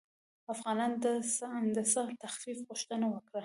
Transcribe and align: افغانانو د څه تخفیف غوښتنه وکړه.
افغانانو 0.53 0.97
د 1.75 1.77
څه 1.93 2.01
تخفیف 2.23 2.57
غوښتنه 2.69 3.05
وکړه. 3.13 3.39